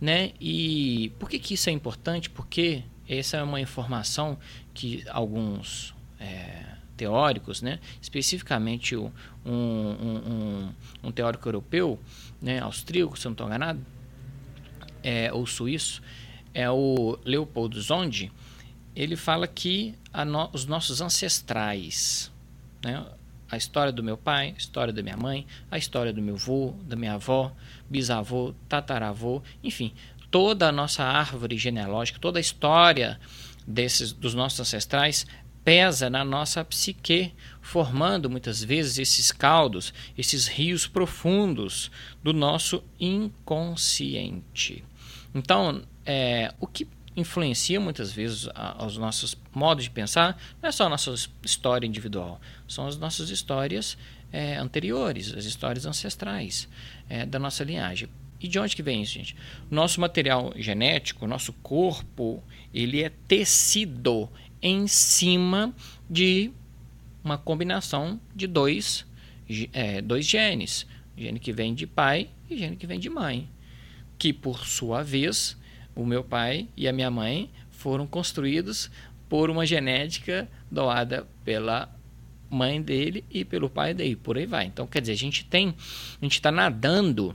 Né? 0.00 0.30
E 0.40 1.12
por 1.18 1.28
que, 1.28 1.40
que 1.40 1.54
isso 1.54 1.68
é 1.68 1.72
importante? 1.72 2.30
Porque 2.30 2.84
essa 3.08 3.38
é 3.38 3.42
uma 3.42 3.60
informação 3.60 4.38
que 4.72 5.04
alguns 5.08 5.92
é, 6.20 6.64
teóricos, 6.96 7.60
né? 7.60 7.80
especificamente 8.00 8.94
um, 8.94 9.10
um, 9.44 9.50
um, 9.50 10.74
um 11.02 11.10
teórico 11.10 11.48
europeu, 11.48 11.98
né? 12.40 12.60
austríaco, 12.60 13.18
se 13.18 13.24
não 13.24 13.32
estou 13.32 13.48
enganado, 13.48 13.84
é, 15.02 15.32
ou 15.32 15.46
suíço, 15.46 16.02
é 16.54 16.68
o 16.70 17.18
Leopoldo 17.24 17.80
Zondi, 17.80 18.32
ele 18.94 19.16
fala 19.16 19.46
que 19.46 19.94
no, 20.26 20.50
os 20.52 20.66
nossos 20.66 21.00
ancestrais, 21.00 22.32
né? 22.82 23.04
a 23.50 23.56
história 23.56 23.92
do 23.92 24.02
meu 24.02 24.16
pai, 24.16 24.54
a 24.54 24.58
história 24.58 24.92
da 24.92 25.02
minha 25.02 25.16
mãe, 25.16 25.46
a 25.70 25.78
história 25.78 26.12
do 26.12 26.20
meu 26.20 26.34
avô, 26.34 26.74
da 26.82 26.96
minha 26.96 27.14
avó, 27.14 27.52
bisavô, 27.88 28.54
tataravô, 28.68 29.42
enfim, 29.62 29.92
toda 30.30 30.68
a 30.68 30.72
nossa 30.72 31.02
árvore 31.02 31.56
genealógica, 31.56 32.18
toda 32.18 32.38
a 32.38 32.40
história 32.40 33.18
desses 33.66 34.12
dos 34.12 34.34
nossos 34.34 34.60
ancestrais 34.60 35.26
pesa 35.68 36.08
na 36.08 36.24
nossa 36.24 36.64
psique, 36.64 37.34
formando 37.60 38.30
muitas 38.30 38.64
vezes 38.64 38.98
esses 38.98 39.30
caldos, 39.30 39.92
esses 40.16 40.46
rios 40.46 40.86
profundos 40.86 41.90
do 42.22 42.32
nosso 42.32 42.82
inconsciente. 42.98 44.82
Então, 45.34 45.82
é, 46.06 46.54
o 46.58 46.66
que 46.66 46.88
influencia 47.14 47.78
muitas 47.78 48.10
vezes 48.10 48.48
os 48.82 48.96
nossos 48.96 49.36
modos 49.54 49.84
de 49.84 49.90
pensar 49.90 50.40
não 50.62 50.70
é 50.70 50.72
só 50.72 50.86
a 50.86 50.88
nossa 50.88 51.12
história 51.44 51.86
individual, 51.86 52.40
são 52.66 52.86
as 52.86 52.96
nossas 52.96 53.28
histórias 53.28 53.98
é, 54.32 54.56
anteriores, 54.56 55.34
as 55.34 55.44
histórias 55.44 55.84
ancestrais 55.84 56.66
é, 57.10 57.26
da 57.26 57.38
nossa 57.38 57.62
linhagem. 57.62 58.08
E 58.40 58.46
de 58.46 58.58
onde 58.58 58.74
que 58.74 58.82
vem 58.82 59.02
isso, 59.02 59.14
gente? 59.14 59.36
Nosso 59.70 60.00
material 60.00 60.52
genético, 60.56 61.26
nosso 61.26 61.52
corpo, 61.52 62.42
ele 62.72 63.02
é 63.02 63.10
tecido, 63.26 64.30
em 64.62 64.86
cima 64.86 65.74
de 66.08 66.50
uma 67.22 67.36
combinação 67.36 68.20
de 68.34 68.46
dois, 68.46 69.06
é, 69.72 70.00
dois 70.00 70.26
genes. 70.26 70.86
Gene 71.16 71.38
que 71.40 71.52
vem 71.52 71.74
de 71.74 71.86
pai 71.86 72.30
e 72.48 72.56
gene 72.56 72.76
que 72.76 72.86
vem 72.86 72.98
de 72.98 73.10
mãe. 73.10 73.48
Que, 74.18 74.32
por 74.32 74.66
sua 74.66 75.02
vez, 75.02 75.56
o 75.94 76.04
meu 76.04 76.22
pai 76.22 76.68
e 76.76 76.88
a 76.88 76.92
minha 76.92 77.10
mãe 77.10 77.50
foram 77.70 78.06
construídos 78.06 78.90
por 79.28 79.50
uma 79.50 79.66
genética 79.66 80.48
doada 80.70 81.26
pela 81.44 81.92
mãe 82.50 82.80
dele 82.80 83.24
e 83.30 83.44
pelo 83.44 83.68
pai 83.68 83.92
dele, 83.92 84.16
por 84.16 84.38
aí 84.38 84.46
vai. 84.46 84.64
Então, 84.64 84.86
quer 84.86 85.00
dizer, 85.00 85.12
a 85.12 85.16
gente 85.16 85.44
tem, 85.44 85.74
a 86.20 86.24
gente 86.24 86.34
está 86.34 86.50
nadando 86.50 87.34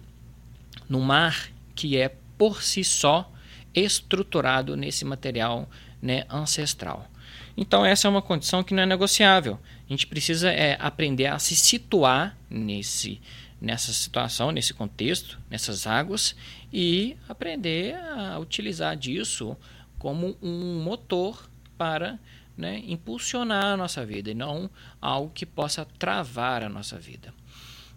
no 0.90 1.00
mar 1.00 1.50
que 1.76 1.98
é 1.98 2.16
por 2.38 2.64
si 2.64 2.84
só 2.84 3.32
estruturado 3.74 4.76
nesse 4.76 5.06
material 5.06 5.70
né, 6.02 6.26
ancestral. 6.30 7.10
Então, 7.56 7.86
essa 7.86 8.08
é 8.08 8.10
uma 8.10 8.22
condição 8.22 8.64
que 8.64 8.74
não 8.74 8.84
é 8.84 8.86
negociável. 8.86 9.60
A 9.88 9.90
gente 9.90 10.08
precisa 10.08 10.52
é, 10.52 10.76
aprender 10.80 11.28
a 11.28 11.38
se 11.38 11.56
situar 11.56 12.36
nesse, 12.50 13.22
nessa 13.62 13.94
situação, 13.94 14.52
nesse 14.52 14.74
contexto, 14.74 15.40
nessas 15.50 15.86
águas 15.86 16.36
e 16.72 17.16
aprender 17.30 17.96
a 17.96 18.40
utilizar 18.40 18.98
disso 18.98 19.56
como 20.00 20.36
um 20.42 20.82
motor 20.84 21.48
para 21.78 22.20
né, 22.58 22.82
impulsionar 22.88 23.66
a 23.66 23.78
nossa 23.78 24.06
vida 24.06 24.32
e 24.32 24.34
não 24.34 24.70
algo 25.00 25.32
que 25.34 25.46
possa 25.46 25.86
travar 25.98 26.64
a 26.64 26.70
nossa 26.70 26.98
vida. 26.98 27.34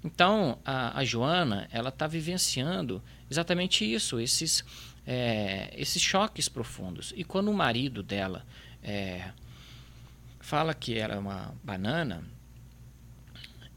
Então, 0.04 0.58
a, 0.64 0.98
a 0.98 1.04
Joana 1.04 1.66
ela 1.72 1.88
está 1.88 2.06
vivenciando 2.06 3.02
exatamente 3.30 3.90
isso, 3.90 4.20
esses, 4.20 4.64
é, 5.06 5.72
esses 5.76 6.00
choques 6.00 6.48
profundos. 6.48 7.12
E 7.16 7.24
quando 7.24 7.50
o 7.50 7.54
marido 7.54 8.02
dela 8.02 8.46
é, 8.82 9.30
fala 10.46 10.72
que 10.72 10.96
era 10.96 11.18
uma 11.18 11.52
banana, 11.64 12.22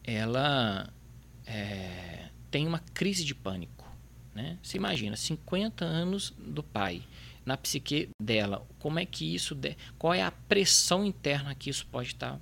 ela 0.03 0.87
é, 1.43 2.29
tem 2.51 2.67
uma 2.67 2.77
crise 2.93 3.25
de 3.25 3.33
pânico. 3.33 3.91
Né? 4.35 4.59
Você 4.61 4.77
imagina, 4.77 5.15
50 5.15 5.83
anos 5.83 6.31
do 6.37 6.61
pai 6.61 7.01
na 7.43 7.57
psique 7.57 8.09
dela, 8.21 8.67
como 8.77 8.99
é 8.99 9.05
que 9.05 9.33
isso, 9.33 9.55
de, 9.55 9.75
qual 9.97 10.13
é 10.13 10.21
a 10.21 10.29
pressão 10.29 11.03
interna 11.03 11.55
que 11.55 11.71
isso 11.71 11.87
pode 11.87 12.09
estar 12.09 12.39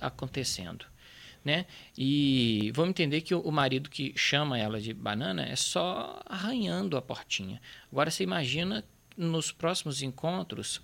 acontecendo, 0.00 0.86
né? 1.44 1.66
E 1.98 2.70
vamos 2.72 2.90
entender 2.90 3.22
que 3.22 3.34
o 3.34 3.50
marido 3.50 3.90
que 3.90 4.12
chama 4.16 4.56
ela 4.56 4.80
de 4.80 4.94
banana 4.94 5.44
é 5.44 5.56
só 5.56 6.22
arranhando 6.26 6.96
a 6.96 7.02
portinha. 7.02 7.60
Agora 7.90 8.08
você 8.08 8.22
imagina 8.22 8.84
nos 9.16 9.52
próximos 9.52 10.02
encontros 10.02 10.80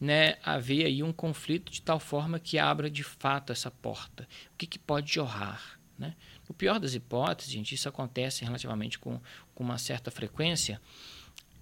né, 0.00 0.36
haver 0.44 0.86
aí 0.86 1.02
um 1.02 1.12
conflito 1.12 1.72
de 1.72 1.82
tal 1.82 1.98
forma 1.98 2.38
que 2.38 2.58
abra 2.58 2.90
de 2.90 3.02
fato 3.02 3.52
essa 3.52 3.70
porta. 3.70 4.28
O 4.54 4.56
que, 4.56 4.66
que 4.66 4.78
pode 4.78 5.12
jorrar? 5.12 5.78
Né? 5.98 6.14
No 6.48 6.54
pior 6.54 6.78
das 6.78 6.94
hipóteses, 6.94 7.52
gente, 7.52 7.74
isso 7.74 7.88
acontece 7.88 8.44
relativamente 8.44 8.98
com, 8.98 9.20
com 9.54 9.64
uma 9.64 9.78
certa 9.78 10.10
frequência, 10.10 10.80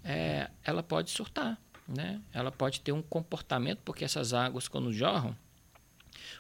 é, 0.04 0.50
ela 0.62 0.82
pode 0.82 1.10
surtar. 1.10 1.58
Né? 1.88 2.20
Ela 2.32 2.52
pode 2.52 2.80
ter 2.80 2.92
um 2.92 3.02
comportamento, 3.02 3.80
porque 3.84 4.04
essas 4.04 4.34
águas, 4.34 4.68
quando 4.68 4.92
jorram, 4.92 5.36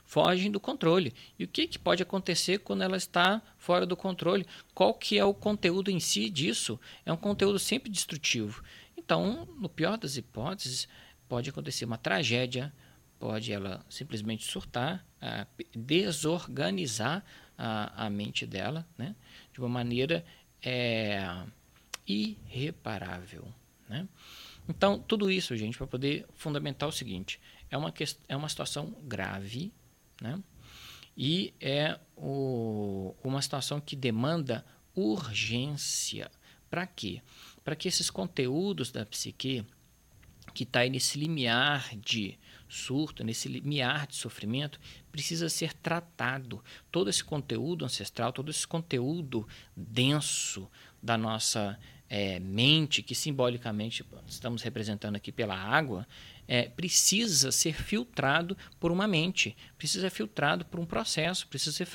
fogem 0.04 0.50
do 0.50 0.60
controle. 0.60 1.14
E 1.38 1.44
o 1.44 1.48
que, 1.48 1.66
que 1.66 1.78
pode 1.78 2.02
acontecer 2.02 2.58
quando 2.58 2.82
ela 2.82 2.96
está 2.96 3.40
fora 3.58 3.86
do 3.86 3.96
controle? 3.96 4.46
Qual 4.74 4.92
que 4.92 5.18
é 5.18 5.24
o 5.24 5.34
conteúdo 5.34 5.90
em 5.90 6.00
si 6.00 6.28
disso? 6.28 6.78
É 7.04 7.12
um 7.12 7.16
conteúdo 7.16 7.58
sempre 7.58 7.90
destrutivo. 7.90 8.62
Então, 8.96 9.46
no 9.58 9.68
pior 9.68 9.98
das 9.98 10.16
hipóteses, 10.16 10.88
pode 11.28 11.50
acontecer 11.50 11.84
uma 11.84 11.98
tragédia, 11.98 12.72
pode 13.18 13.52
ela 13.52 13.84
simplesmente 13.88 14.44
surtar, 14.44 15.04
desorganizar 15.74 17.24
a, 17.56 18.06
a, 18.06 18.10
mente 18.10 18.46
dela, 18.46 18.86
né? 18.96 19.14
de 19.52 19.60
uma 19.60 19.68
maneira 19.68 20.24
é, 20.62 21.44
irreparável. 22.06 23.46
Né? 23.88 24.08
Então, 24.68 24.98
tudo 24.98 25.30
isso, 25.30 25.56
gente, 25.56 25.78
para 25.78 25.86
poder 25.86 26.26
fundamentar 26.34 26.88
o 26.88 26.92
seguinte: 26.92 27.40
é 27.70 27.76
uma, 27.76 27.92
é 28.28 28.36
uma 28.36 28.48
situação 28.48 28.94
grave, 29.02 29.72
né? 30.20 30.40
e 31.16 31.54
é 31.60 31.98
o, 32.16 33.14
uma 33.24 33.40
situação 33.40 33.80
que 33.80 33.96
demanda 33.96 34.64
urgência. 34.94 36.30
Para 36.68 36.86
quê? 36.86 37.22
Para 37.66 37.74
que 37.74 37.88
esses 37.88 38.10
conteúdos 38.10 38.92
da 38.92 39.04
psique 39.04 39.66
que 40.54 40.62
está 40.62 40.86
nesse 40.86 41.18
limiar 41.18 41.96
de 41.96 42.38
surto, 42.68 43.24
nesse 43.24 43.48
limiar 43.48 44.06
de 44.06 44.14
sofrimento, 44.14 44.78
precisa 45.10 45.48
ser 45.48 45.72
tratado. 45.74 46.62
Todo 46.92 47.10
esse 47.10 47.24
conteúdo 47.24 47.84
ancestral, 47.84 48.32
todo 48.32 48.52
esse 48.52 48.64
conteúdo 48.64 49.48
denso 49.76 50.70
da 51.02 51.18
nossa 51.18 51.76
é, 52.08 52.38
mente, 52.38 53.02
que 53.02 53.16
simbolicamente 53.16 54.04
estamos 54.28 54.62
representando 54.62 55.16
aqui 55.16 55.32
pela 55.32 55.56
água, 55.56 56.06
é, 56.46 56.68
precisa 56.68 57.50
ser 57.50 57.74
filtrado 57.74 58.56
por 58.78 58.92
uma 58.92 59.08
mente, 59.08 59.56
precisa 59.76 60.08
ser 60.08 60.14
filtrado 60.14 60.64
por 60.66 60.78
um 60.78 60.86
processo, 60.86 61.48
precisa 61.48 61.72
ser 61.72 61.88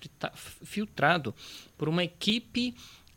filtrado 0.65 1.33
por 1.77 1.87
uma 1.87 2.03
equipe 2.03 2.75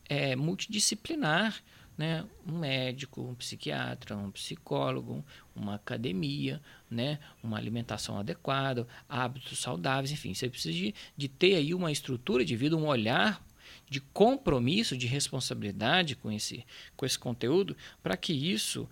é, 0.08 0.36
multidisciplinar, 0.36 1.60
né? 1.96 2.24
um 2.46 2.58
médico, 2.58 3.22
um 3.22 3.34
psiquiatra, 3.34 4.16
um 4.16 4.30
psicólogo, 4.30 5.24
uma 5.54 5.76
academia, 5.76 6.60
né? 6.90 7.18
uma 7.42 7.56
alimentação 7.56 8.18
adequada, 8.18 8.86
hábitos 9.08 9.58
saudáveis, 9.58 10.10
enfim, 10.10 10.34
você 10.34 10.48
precisa 10.48 10.74
de, 10.74 10.94
de 11.16 11.28
ter 11.28 11.54
aí 11.54 11.74
uma 11.74 11.92
estrutura 11.92 12.44
de 12.44 12.56
vida, 12.56 12.76
um 12.76 12.86
olhar 12.86 13.44
de 13.88 14.00
compromisso, 14.00 14.96
de 14.96 15.06
responsabilidade 15.06 16.16
com 16.16 16.30
esse, 16.30 16.64
com 16.96 17.06
esse 17.06 17.18
conteúdo, 17.18 17.76
para 18.02 18.16
que 18.16 18.32
isso 18.32 18.88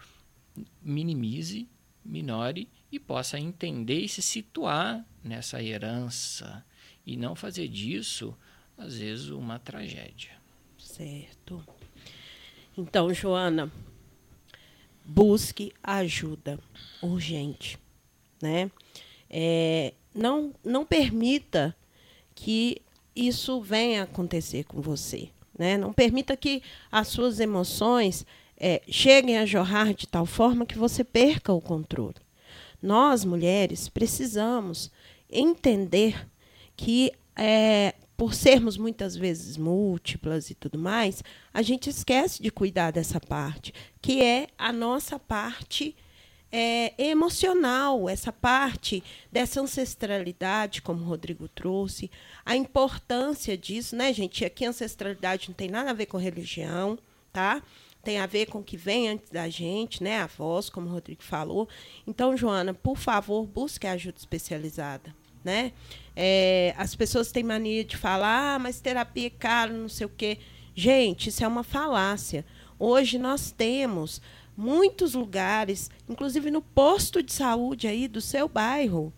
minimize, 0.82 1.68
minore 2.04 2.68
e 2.90 2.99
possa 2.99 3.38
entender 3.38 4.00
e 4.00 4.09
se 4.09 4.23
situar 4.23 5.04
nessa 5.23 5.62
herança 5.62 6.64
e 7.06 7.16
não 7.16 7.35
fazer 7.35 7.68
disso, 7.68 8.37
às 8.76 8.97
vezes, 8.97 9.28
uma 9.28 9.59
tragédia. 9.59 10.32
Certo. 10.78 11.64
Então, 12.76 13.12
Joana, 13.12 13.71
busque 15.05 15.73
ajuda 15.83 16.59
urgente, 17.02 17.79
né? 18.41 18.71
É, 19.29 19.93
não, 20.14 20.55
não 20.64 20.85
permita 20.85 21.76
que 22.35 22.81
isso 23.14 23.61
venha 23.61 24.05
acontecer 24.05 24.64
com 24.64 24.81
você, 24.81 25.29
né? 25.59 25.76
Não 25.76 25.93
permita 25.93 26.37
que 26.37 26.62
as 26.91 27.09
suas 27.09 27.41
emoções 27.41 28.25
é, 28.57 28.81
cheguem 28.88 29.38
a 29.38 29.45
jorrar 29.45 29.93
de 29.93 30.07
tal 30.07 30.25
forma 30.25 30.64
que 30.64 30.79
você 30.79 31.05
perca 31.05 31.52
o 31.52 31.61
controle. 31.61 32.17
Nós, 32.81 33.25
mulheres, 33.25 33.88
precisamos 33.88 34.91
entender 35.31 36.26
que 36.76 37.12
é, 37.37 37.95
por 38.16 38.35
sermos 38.35 38.76
muitas 38.76 39.16
vezes 39.16 39.57
múltiplas 39.57 40.50
e 40.50 40.54
tudo 40.54 40.78
mais, 40.78 41.23
a 41.52 41.62
gente 41.62 41.90
esquece 41.90 42.42
de 42.42 42.50
cuidar 42.50 42.90
dessa 42.90 43.21
parte, 43.21 43.73
que 44.00 44.23
é 44.23 44.49
a 44.57 44.73
nossa 44.73 45.19
parte 45.19 45.97
é, 46.50 46.92
emocional, 47.02 48.09
essa 48.09 48.31
parte 48.31 49.02
dessa 49.31 49.61
ancestralidade, 49.61 50.83
como 50.83 51.00
o 51.02 51.07
Rodrigo 51.07 51.49
trouxe, 51.49 52.11
a 52.45 52.54
importância 52.54 53.57
disso, 53.57 53.97
né, 53.97 54.12
gente? 54.12 54.45
Aqui 54.45 54.66
ancestralidade 54.66 55.49
não 55.49 55.54
tem 55.54 55.71
nada 55.71 55.90
a 55.90 55.95
ver 55.95 56.07
com 56.07 56.19
religião, 56.19 56.99
tá? 57.33 57.62
Tem 58.04 58.19
a 58.19 58.26
ver 58.26 58.47
com 58.47 58.59
o 58.59 58.64
que 58.64 58.76
vem 58.76 59.09
antes 59.09 59.31
da 59.31 59.49
gente, 59.49 60.02
né? 60.02 60.21
A 60.21 60.26
voz, 60.26 60.69
como 60.69 60.88
o 60.88 60.92
Rodrigo 60.92 61.23
falou. 61.23 61.69
Então, 62.07 62.37
Joana, 62.37 62.75
por 62.75 62.99
favor, 62.99 63.47
busque 63.47 63.87
ajuda 63.87 64.19
especializada 64.19 65.22
né? 65.45 65.73
É, 66.15 66.75
as 66.77 66.95
pessoas 66.95 67.33
têm 67.33 67.43
mania 67.43 67.85
de 67.85 67.97
falar, 67.97 68.57
ah, 68.57 68.59
mas 68.59 68.81
terapia 68.81 69.27
é 69.27 69.31
caro, 69.31 69.73
não 69.73 69.89
sei 69.89 70.07
o 70.07 70.11
quê. 70.11 70.39
Gente, 70.75 71.29
isso 71.29 71.45
é 71.45 71.49
uma 71.49 71.63
falácia. 71.63 72.45
Hoje 72.79 73.19
nós 73.19 73.51
temos 73.51 74.21
muitos 74.57 75.15
lugares, 75.15 75.91
inclusive 76.09 76.51
no 76.51 76.63
posto 76.63 77.23
de 77.23 77.33
saúde 77.33 77.87
aí 77.87 78.07
do 78.07 78.21
seu 78.21 78.49
bairro, 78.49 79.13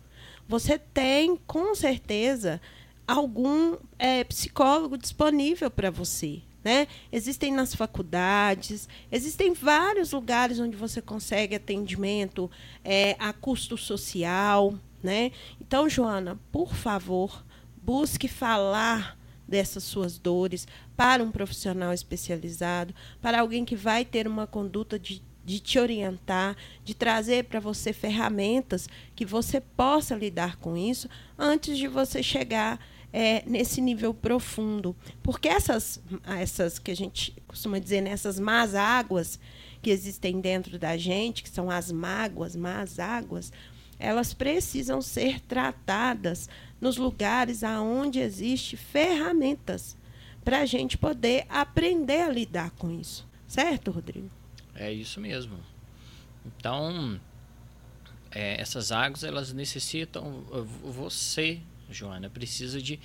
você 0.47 0.77
tem 0.77 1.35
com 1.47 1.73
certeza 1.73 2.61
algum 3.07 3.75
é, 3.97 4.23
psicólogo 4.23 4.97
disponível 4.97 5.69
para 5.69 5.91
você. 5.91 6.41
Né? 6.63 6.87
Existem 7.11 7.53
nas 7.53 7.75
faculdades, 7.75 8.89
existem 9.11 9.53
vários 9.53 10.13
lugares 10.13 10.59
onde 10.59 10.75
você 10.75 10.99
consegue 10.99 11.55
atendimento 11.55 12.49
é, 12.83 13.15
a 13.19 13.31
custo 13.31 13.77
social, 13.77 14.73
né? 15.05 15.31
Então, 15.61 15.87
Joana, 15.87 16.37
por 16.51 16.75
favor, 16.75 17.45
busque 17.81 18.27
falar 18.27 19.17
dessas 19.47 19.83
suas 19.83 20.17
dores 20.17 20.67
para 20.97 21.23
um 21.23 21.31
profissional 21.31 21.93
especializado, 21.93 22.93
para 23.21 23.39
alguém 23.39 23.63
que 23.63 23.75
vai 23.75 24.03
ter 24.03 24.27
uma 24.27 24.47
conduta 24.47 24.97
de, 24.97 25.21
de 25.45 25.59
te 25.59 25.77
orientar, 25.77 26.57
de 26.83 26.95
trazer 26.95 27.45
para 27.45 27.59
você 27.59 27.93
ferramentas 27.93 28.89
que 29.15 29.23
você 29.23 29.61
possa 29.61 30.15
lidar 30.15 30.57
com 30.57 30.75
isso 30.75 31.07
antes 31.37 31.77
de 31.77 31.87
você 31.87 32.23
chegar 32.23 32.79
é, 33.13 33.43
nesse 33.45 33.79
nível 33.79 34.13
profundo. 34.13 34.95
Porque 35.21 35.47
essas, 35.47 36.01
essas 36.25 36.79
que 36.79 36.91
a 36.91 36.95
gente 36.95 37.33
costuma 37.47 37.79
dizer, 37.79 38.01
nessas 38.01 38.39
né, 38.39 38.43
más 38.43 38.73
águas 38.73 39.39
que 39.81 39.91
existem 39.91 40.41
dentro 40.41 40.79
da 40.79 40.97
gente, 40.97 41.43
que 41.43 41.49
são 41.49 41.69
as 41.69 41.91
mágoas, 41.91 42.55
más 42.55 42.97
águas, 42.97 43.53
elas 43.99 44.33
precisam 44.33 45.01
ser 45.01 45.39
tratadas 45.41 46.49
nos 46.79 46.97
lugares 46.97 47.63
aonde 47.63 48.19
existe 48.19 48.75
ferramentas 48.75 49.95
para 50.43 50.59
a 50.59 50.65
gente 50.65 50.97
poder 50.97 51.45
aprender 51.49 52.21
a 52.21 52.29
lidar 52.29 52.71
com 52.71 52.91
isso. 52.91 53.27
Certo, 53.47 53.91
Rodrigo? 53.91 54.29
É 54.75 54.91
isso 54.91 55.19
mesmo. 55.19 55.57
Então, 56.45 57.19
é, 58.29 58.61
essas 58.61 58.91
águas, 58.91 59.23
elas 59.23 59.51
necessitam... 59.53 60.43
Você, 60.83 61.61
Joana, 61.89 62.29
precisa 62.29 62.81
de 62.81 62.99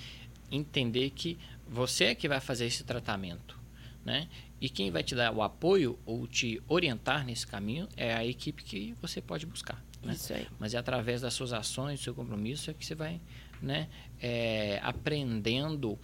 entender 0.51 1.11
que 1.11 1.39
você 1.69 2.07
é 2.07 2.15
que 2.15 2.29
vai 2.29 2.41
fazer 2.41 2.67
esse 2.67 2.85
tratamento. 2.85 3.59
Né? 4.05 4.29
E 4.61 4.69
quem 4.69 4.91
vai 4.91 5.03
te 5.03 5.15
dar 5.15 5.33
o 5.33 5.41
apoio 5.41 5.99
ou 6.05 6.27
te 6.27 6.61
orientar 6.69 7.25
nesse 7.25 7.47
caminho 7.47 7.89
é 7.97 8.13
a 8.15 8.25
equipe 8.27 8.63
que 8.63 8.95
você 9.01 9.21
pode 9.23 9.47
buscar. 9.47 9.83
Né? 10.03 10.13
Isso 10.15 10.33
aí. 10.33 10.47
Mas 10.59 10.75
é 10.75 10.79
através 10.79 11.21
das 11.21 11.35
suas 11.35 11.53
ações, 11.53 12.01
do 12.01 12.05
seu 12.05 12.15
compromisso, 12.15 12.71
é 12.71 12.75
que 12.75 12.85
você 12.85 12.95
vai 12.95 13.21
né, 13.61 13.89
é, 14.21 14.81
aprendendo 14.83 15.99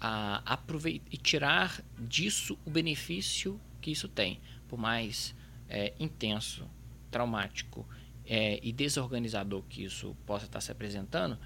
a 0.00 0.42
aproveitar 0.44 1.04
e 1.10 1.16
tirar 1.16 1.82
disso 1.98 2.58
o 2.64 2.70
benefício 2.70 3.60
que 3.80 3.90
isso 3.90 4.08
tem. 4.08 4.40
Por 4.68 4.78
mais 4.78 5.34
é, 5.68 5.92
intenso, 5.98 6.68
traumático 7.10 7.86
é, 8.26 8.58
e 8.62 8.72
desorganizador 8.72 9.62
que 9.68 9.84
isso 9.84 10.16
possa 10.26 10.46
estar 10.46 10.60
se 10.60 10.72
apresentando, 10.72 11.38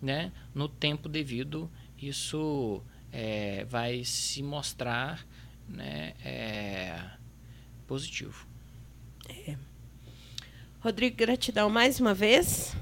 né, 0.00 0.32
no 0.54 0.68
tempo 0.68 1.08
devido, 1.08 1.70
isso 1.98 2.82
é, 3.10 3.64
vai 3.64 4.04
se 4.04 4.42
mostrar 4.42 5.26
né, 5.68 6.14
é, 6.24 7.02
positivo. 7.86 8.46
Rodrigo, 10.86 11.16
gratidão 11.16 11.68
mais 11.68 11.98
uma 11.98 12.14
vez 12.14 12.76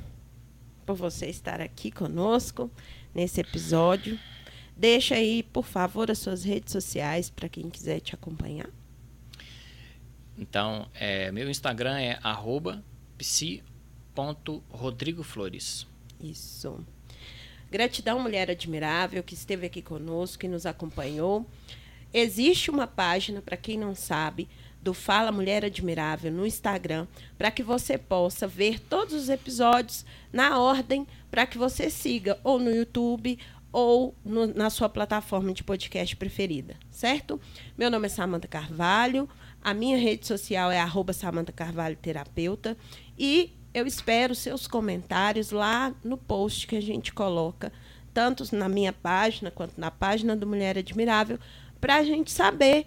por 0.84 0.94
você 0.94 1.24
estar 1.24 1.62
aqui 1.62 1.90
conosco 1.90 2.70
nesse 3.14 3.40
episódio. 3.40 4.20
Deixa 4.76 5.14
aí, 5.14 5.42
por 5.42 5.64
favor, 5.64 6.10
as 6.10 6.18
suas 6.18 6.44
redes 6.44 6.70
sociais 6.70 7.30
para 7.30 7.48
quem 7.48 7.70
quiser 7.70 8.00
te 8.00 8.14
acompanhar. 8.14 8.68
Então, 10.36 10.86
é, 10.92 11.32
meu 11.32 11.48
Instagram 11.48 11.98
é 11.98 12.18
psi.rodrigoflores. 13.16 15.86
Isso. 16.20 16.84
Gratidão, 17.70 18.20
mulher 18.20 18.50
admirável, 18.50 19.22
que 19.22 19.32
esteve 19.32 19.64
aqui 19.64 19.80
conosco 19.80 20.44
e 20.44 20.48
nos 20.48 20.66
acompanhou. 20.66 21.46
Existe 22.12 22.70
uma 22.70 22.86
página, 22.86 23.40
para 23.40 23.56
quem 23.56 23.78
não 23.78 23.94
sabe, 23.94 24.46
do 24.84 24.92
Fala 24.92 25.32
Mulher 25.32 25.64
Admirável 25.64 26.30
no 26.30 26.46
Instagram, 26.46 27.06
para 27.38 27.50
que 27.50 27.62
você 27.62 27.96
possa 27.96 28.46
ver 28.46 28.78
todos 28.78 29.14
os 29.14 29.30
episódios 29.30 30.04
na 30.30 30.58
ordem, 30.60 31.06
para 31.30 31.46
que 31.46 31.56
você 31.56 31.88
siga 31.88 32.38
ou 32.44 32.58
no 32.58 32.70
YouTube 32.70 33.38
ou 33.72 34.14
no, 34.22 34.46
na 34.46 34.68
sua 34.68 34.90
plataforma 34.90 35.54
de 35.54 35.64
podcast 35.64 36.14
preferida, 36.16 36.76
certo? 36.90 37.40
Meu 37.78 37.90
nome 37.90 38.06
é 38.06 38.10
Samanta 38.10 38.46
Carvalho, 38.46 39.26
a 39.62 39.72
minha 39.72 39.96
rede 39.96 40.26
social 40.26 40.70
é 40.70 40.78
arroba 40.78 41.14
Samanta 41.14 41.50
Carvalho 41.50 41.96
Terapeuta 41.96 42.76
e 43.18 43.54
eu 43.72 43.86
espero 43.86 44.34
seus 44.34 44.66
comentários 44.66 45.50
lá 45.50 45.94
no 46.04 46.18
post 46.18 46.66
que 46.66 46.76
a 46.76 46.82
gente 46.82 47.10
coloca, 47.10 47.72
tanto 48.12 48.54
na 48.54 48.68
minha 48.68 48.92
página 48.92 49.50
quanto 49.50 49.80
na 49.80 49.90
página 49.90 50.36
do 50.36 50.46
Mulher 50.46 50.76
Admirável, 50.76 51.38
para 51.80 51.96
a 51.96 52.04
gente 52.04 52.30
saber 52.30 52.86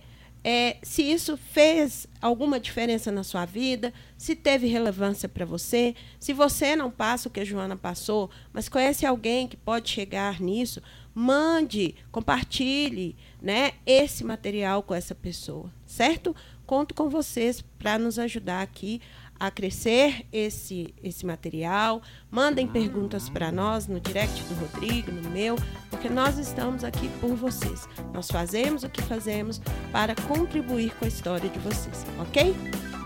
é, 0.49 0.77
se 0.81 1.01
isso 1.03 1.35
fez 1.35 2.07
alguma 2.21 2.57
diferença 2.57 3.11
na 3.11 3.21
sua 3.21 3.43
vida, 3.43 3.93
se 4.17 4.33
teve 4.33 4.65
relevância 4.65 5.27
para 5.27 5.43
você, 5.43 5.93
se 6.21 6.31
você 6.31 6.73
não 6.73 6.89
passa 6.89 7.27
o 7.27 7.31
que 7.31 7.41
a 7.41 7.43
Joana 7.43 7.75
passou, 7.75 8.29
mas 8.53 8.69
conhece 8.69 9.05
alguém 9.05 9.45
que 9.45 9.57
pode 9.57 9.89
chegar 9.89 10.39
nisso, 10.39 10.81
mande, 11.13 11.95
compartilhe 12.13 13.13
né, 13.41 13.73
esse 13.85 14.23
material 14.23 14.81
com 14.81 14.95
essa 14.95 15.13
pessoa, 15.13 15.69
certo? 15.85 16.33
Conto 16.65 16.95
com 16.95 17.09
vocês 17.09 17.61
para 17.77 17.99
nos 17.99 18.17
ajudar 18.17 18.61
aqui 18.61 19.01
a 19.39 19.51
crescer 19.51 20.25
esse, 20.31 20.93
esse 21.03 21.25
material. 21.25 22.01
Mandem 22.29 22.67
perguntas 22.67 23.29
para 23.29 23.51
nós 23.51 23.87
no 23.87 23.99
direct 23.99 24.41
do 24.43 24.55
Rodrigo, 24.55 25.11
no 25.11 25.29
meu, 25.29 25.55
porque 25.89 26.09
nós 26.09 26.37
estamos 26.37 26.83
aqui 26.83 27.09
por 27.19 27.35
vocês. 27.35 27.87
Nós 28.13 28.29
fazemos 28.29 28.83
o 28.83 28.89
que 28.89 29.01
fazemos 29.01 29.61
para 29.91 30.15
contribuir 30.15 30.93
com 30.95 31.05
a 31.05 31.07
história 31.07 31.49
de 31.49 31.59
vocês, 31.59 32.05
ok? 32.19 32.55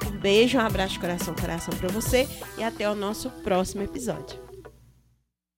Um 0.08 0.17
beijo, 0.17 0.58
um 0.58 0.62
abraço 0.62 1.00
coração, 1.00 1.34
coração 1.36 1.76
para 1.78 1.89
você 1.89 2.28
e 2.58 2.63
até 2.63 2.89
o 2.89 2.96
nosso 2.96 3.30
próximo 3.30 3.84
episódio. 3.84 4.51